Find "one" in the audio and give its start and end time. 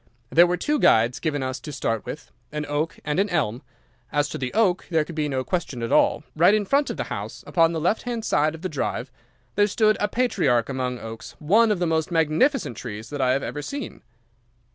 11.37-11.69